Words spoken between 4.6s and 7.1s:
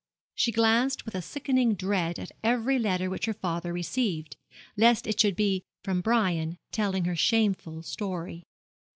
lest it should be from Brian, telling